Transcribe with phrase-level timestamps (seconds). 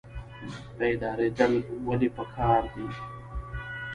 [0.77, 1.53] بیداریدل
[1.87, 2.87] ولې پکار دي؟